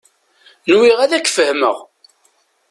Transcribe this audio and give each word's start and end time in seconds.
Nwiɣ 0.71 0.97
ad 1.01 1.13
k-fehmeɣ. 1.19 1.77